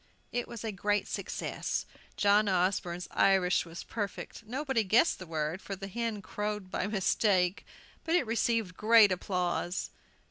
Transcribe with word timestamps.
It 0.31 0.47
was 0.47 0.63
a 0.63 0.71
great 0.71 1.07
success. 1.07 1.85
John 2.17 2.49
Osborne's 2.49 3.07
Irish 3.11 3.67
was 3.67 3.83
perfect. 3.83 4.43
Nobody 4.47 4.83
guessed 4.83 5.19
the 5.19 5.27
word, 5.27 5.61
for 5.61 5.75
the 5.75 5.87
hen 5.87 6.23
crowed 6.23 6.71
by 6.71 6.87
mistake; 6.87 7.67
but 8.03 8.15
it 8.15 8.25
received 8.25 8.75
great 8.75 9.11
applause. 9.11 9.91